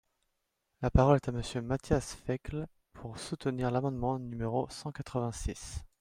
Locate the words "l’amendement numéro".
3.69-4.67